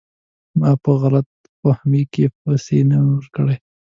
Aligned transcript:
ما 0.59 0.71
په 0.83 0.91
غلط 1.01 1.27
فهمۍ 1.61 2.03
کې 2.13 2.25
پیسې 2.41 2.79
نه 2.89 2.97
وې 3.03 3.11
ورکړي. 3.17 3.57